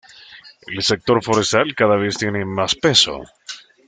El 0.65 0.81
sector 0.81 1.21
forestal 1.23 1.75
cada 1.75 1.95
vez 1.95 2.17
tiene 2.17 2.43
más 2.43 2.73
peso. 2.73 3.21